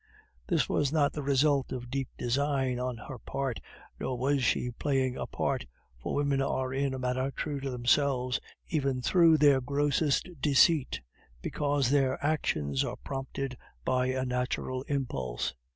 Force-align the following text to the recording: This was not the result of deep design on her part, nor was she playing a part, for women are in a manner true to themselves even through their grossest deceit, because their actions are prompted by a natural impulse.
This 0.47 0.67
was 0.67 0.91
not 0.91 1.13
the 1.13 1.21
result 1.21 1.71
of 1.71 1.91
deep 1.91 2.07
design 2.17 2.79
on 2.79 2.97
her 3.07 3.19
part, 3.19 3.59
nor 3.99 4.17
was 4.17 4.43
she 4.43 4.71
playing 4.71 5.15
a 5.15 5.27
part, 5.27 5.67
for 6.01 6.15
women 6.15 6.41
are 6.41 6.73
in 6.73 6.95
a 6.95 6.97
manner 6.97 7.29
true 7.29 7.59
to 7.59 7.69
themselves 7.69 8.39
even 8.67 9.03
through 9.03 9.37
their 9.37 9.61
grossest 9.61 10.27
deceit, 10.41 11.01
because 11.43 11.91
their 11.91 12.17
actions 12.25 12.83
are 12.83 12.97
prompted 13.03 13.55
by 13.85 14.07
a 14.07 14.25
natural 14.25 14.81
impulse. 14.87 15.53